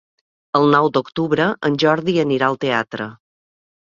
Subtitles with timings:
[0.59, 3.09] El nou d'octubre en Jordi anirà al teatre.